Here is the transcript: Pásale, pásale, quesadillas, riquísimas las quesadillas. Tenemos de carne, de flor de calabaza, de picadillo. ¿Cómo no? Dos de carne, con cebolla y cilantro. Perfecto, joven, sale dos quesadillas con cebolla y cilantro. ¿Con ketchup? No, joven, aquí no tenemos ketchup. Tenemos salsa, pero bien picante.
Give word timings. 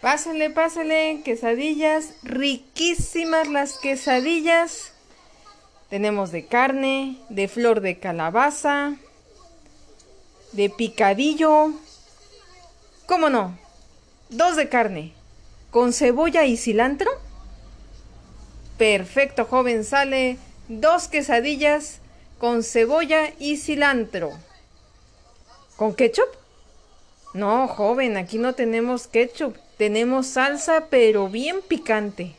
Pásale, 0.00 0.50
pásale, 0.50 1.22
quesadillas, 1.24 2.14
riquísimas 2.22 3.48
las 3.48 3.78
quesadillas. 3.78 4.92
Tenemos 5.90 6.30
de 6.30 6.46
carne, 6.46 7.18
de 7.30 7.48
flor 7.48 7.80
de 7.80 7.98
calabaza, 7.98 8.94
de 10.52 10.70
picadillo. 10.70 11.72
¿Cómo 13.06 13.28
no? 13.28 13.58
Dos 14.28 14.54
de 14.54 14.68
carne, 14.68 15.12
con 15.72 15.92
cebolla 15.92 16.44
y 16.44 16.56
cilantro. 16.56 17.10
Perfecto, 18.76 19.46
joven, 19.46 19.82
sale 19.82 20.38
dos 20.68 21.08
quesadillas 21.08 21.98
con 22.38 22.62
cebolla 22.62 23.32
y 23.40 23.56
cilantro. 23.56 24.30
¿Con 25.76 25.94
ketchup? 25.94 26.28
No, 27.34 27.68
joven, 27.68 28.16
aquí 28.16 28.38
no 28.38 28.54
tenemos 28.54 29.06
ketchup. 29.06 29.56
Tenemos 29.76 30.26
salsa, 30.26 30.86
pero 30.90 31.28
bien 31.28 31.56
picante. 31.66 32.34